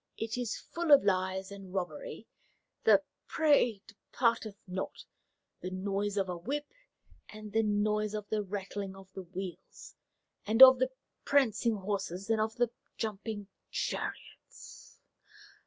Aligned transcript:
It 0.17 0.35
is 0.35 0.57
full 0.57 0.89
of 0.91 1.03
lies 1.03 1.51
and 1.51 1.71
robbery; 1.71 2.25
the 2.83 3.03
prey 3.27 3.83
departeth 3.85 4.55
not. 4.65 5.05
The 5.59 5.69
noise 5.69 6.17
of 6.17 6.27
a 6.27 6.37
whip, 6.37 6.65
and 7.29 7.53
the 7.53 7.61
noise 7.61 8.15
of 8.15 8.27
the 8.29 8.41
rattling 8.41 8.95
of 8.95 9.09
the 9.13 9.23
wheel_s_, 9.25 9.93
and 10.47 10.63
of 10.63 10.79
the 10.79 10.89
prancing 11.23 11.73
horse_s_, 11.75 12.31
and 12.31 12.41
of 12.41 12.55
the 12.55 12.71
jumping 12.97 13.47
chariot_s_. 13.71 14.95